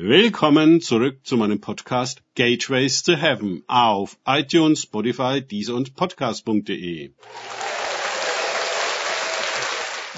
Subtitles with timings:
[0.00, 7.10] Willkommen zurück zu meinem Podcast Gateways to Heaven auf iTunes, Spotify, Deezer und Podcast.de.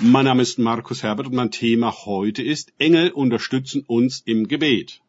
[0.02, 5.00] Mein Name ist Markus Herbert und mein Thema heute ist Engel unterstützen uns im Gebet.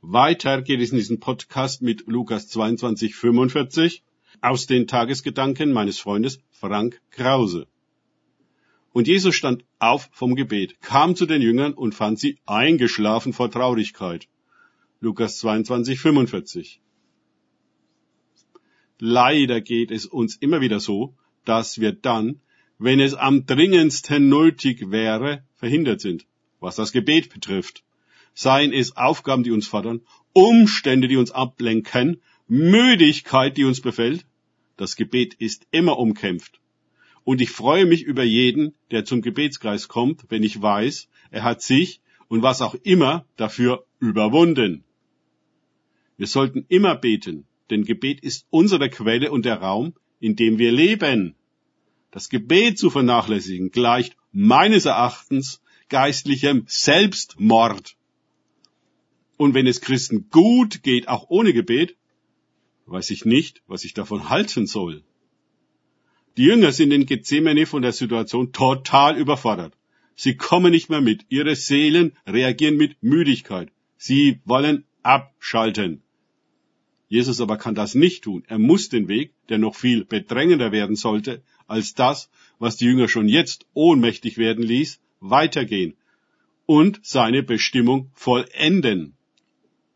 [0.00, 4.02] Weiter geht es in diesem Podcast mit Lukas 22, 45
[4.40, 7.68] aus den Tagesgedanken meines Freundes Frank Krause.
[8.96, 13.50] Und Jesus stand auf vom Gebet, kam zu den Jüngern und fand sie eingeschlafen vor
[13.50, 14.26] Traurigkeit.
[15.00, 16.80] Lukas 22, 45.
[18.98, 21.14] Leider geht es uns immer wieder so,
[21.44, 22.40] dass wir dann,
[22.78, 26.26] wenn es am dringendsten nötig wäre, verhindert sind,
[26.60, 27.84] was das Gebet betrifft.
[28.32, 30.00] Seien es Aufgaben, die uns fordern,
[30.32, 34.24] Umstände, die uns ablenken, Müdigkeit, die uns befällt.
[34.78, 36.62] Das Gebet ist immer umkämpft.
[37.26, 41.60] Und ich freue mich über jeden, der zum Gebetskreis kommt, wenn ich weiß, er hat
[41.60, 44.84] sich und was auch immer dafür überwunden.
[46.16, 50.70] Wir sollten immer beten, denn Gebet ist unsere Quelle und der Raum, in dem wir
[50.70, 51.34] leben.
[52.12, 57.96] Das Gebet zu vernachlässigen gleicht meines Erachtens geistlichem Selbstmord.
[59.36, 61.96] Und wenn es Christen gut geht, auch ohne Gebet,
[62.86, 65.02] weiß ich nicht, was ich davon halten soll.
[66.36, 69.74] Die Jünger sind in Gethsemane von der Situation total überfordert.
[70.16, 71.24] Sie kommen nicht mehr mit.
[71.30, 73.70] Ihre Seelen reagieren mit Müdigkeit.
[73.96, 76.02] Sie wollen abschalten.
[77.08, 78.44] Jesus aber kann das nicht tun.
[78.48, 83.08] Er muss den Weg, der noch viel bedrängender werden sollte, als das, was die Jünger
[83.08, 85.94] schon jetzt ohnmächtig werden ließ, weitergehen
[86.66, 89.16] und seine Bestimmung vollenden.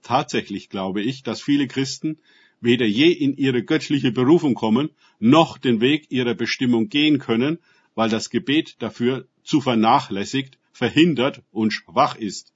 [0.03, 2.19] Tatsächlich glaube ich, dass viele Christen
[2.61, 7.59] weder je in ihre göttliche Berufung kommen, noch den Weg ihrer Bestimmung gehen können,
[7.95, 12.53] weil das Gebet dafür zu vernachlässigt, verhindert und schwach ist.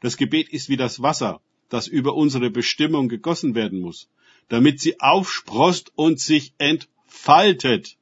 [0.00, 4.08] Das Gebet ist wie das Wasser, das über unsere Bestimmung gegossen werden muss,
[4.48, 7.96] damit sie aufsprost und sich entfaltet.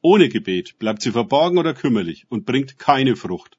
[0.00, 3.58] Ohne Gebet bleibt sie verborgen oder kümmerlich und bringt keine Frucht.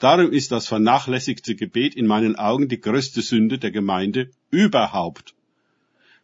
[0.00, 5.34] Darum ist das vernachlässigte Gebet in meinen Augen die größte Sünde der Gemeinde überhaupt.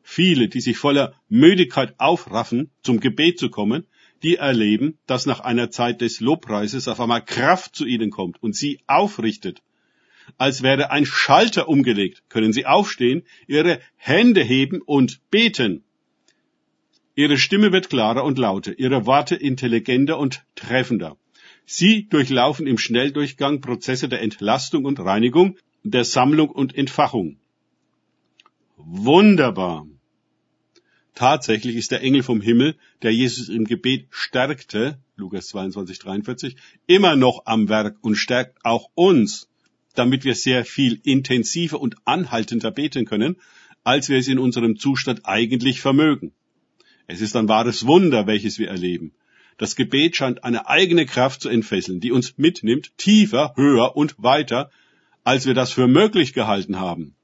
[0.03, 3.87] Viele, die sich voller Müdigkeit aufraffen, zum Gebet zu kommen,
[4.23, 8.57] die erleben, dass nach einer Zeit des Lobpreises auf einmal Kraft zu ihnen kommt und
[8.57, 9.63] sie aufrichtet.
[10.39, 15.85] Als wäre ein Schalter umgelegt, können sie aufstehen, ihre Hände heben und beten.
[17.15, 21.19] Ihre Stimme wird klarer und lauter, ihre Worte intelligenter und treffender.
[21.67, 27.39] Sie durchlaufen im Schnelldurchgang Prozesse der Entlastung und Reinigung, der Sammlung und Entfachung.
[28.77, 29.87] Wunderbar.
[31.17, 36.57] Tatsächlich ist der Engel vom Himmel, der Jesus im Gebet stärkte, Lukas 22, 43,
[36.87, 39.49] immer noch am Werk und stärkt auch uns,
[39.95, 43.37] damit wir sehr viel intensiver und anhaltender beten können,
[43.83, 46.33] als wir es in unserem Zustand eigentlich vermögen.
[47.09, 49.13] Es ist ein wahres Wunder, welches wir erleben.
[49.59, 54.71] Das Gebet scheint eine eigene Kraft zu entfesseln, die uns mitnimmt, tiefer, höher und weiter,
[55.25, 57.15] als wir das für möglich gehalten haben.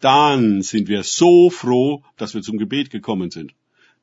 [0.00, 3.54] Dann sind wir so froh, dass wir zum Gebet gekommen sind.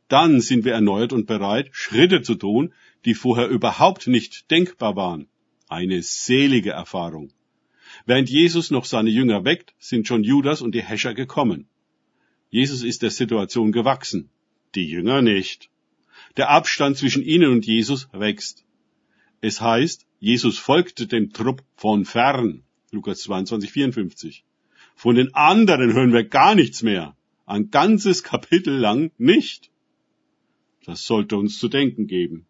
[0.08, 2.74] Dann sind wir erneuert und bereit, Schritte zu tun,
[3.06, 5.28] die vorher überhaupt nicht denkbar waren.
[5.68, 7.32] Eine selige Erfahrung.
[8.06, 11.68] Während Jesus noch seine Jünger weckt, sind schon Judas und die Häscher gekommen.
[12.50, 14.30] Jesus ist der Situation gewachsen,
[14.76, 15.70] die Jünger nicht.
[16.38, 18.66] Der Abstand zwischen ihnen und Jesus wächst.
[19.40, 22.64] Es heißt, Jesus folgte dem Trupp von fern.
[22.92, 24.44] Lukas 22, 54.
[24.96, 27.16] Von den anderen hören wir gar nichts mehr.
[27.46, 29.70] Ein ganzes Kapitel lang nicht.
[30.86, 32.46] Das sollte uns zu denken geben.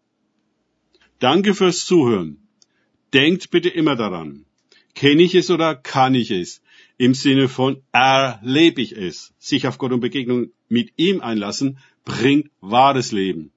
[1.20, 2.38] Danke fürs Zuhören.
[3.12, 4.46] Denkt bitte immer daran.
[4.94, 6.60] Kenne ich es oder kann ich es?
[6.98, 9.32] Im Sinne von erlebe ich es.
[9.38, 13.52] Sich auf Gott und Begegnung mit ihm einlassen, bringt wahres Leben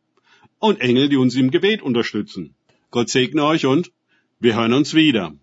[0.60, 2.56] und Engel, die uns im Gebet unterstützen.
[2.92, 3.92] Gott segne euch und
[4.40, 5.34] wir hören uns wieder.